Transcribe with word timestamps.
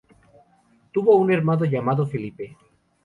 Tuvo 0.91 1.15
un 1.15 1.31
hermano 1.31 1.63
llamado 1.63 2.07
Felipe. 2.07 2.57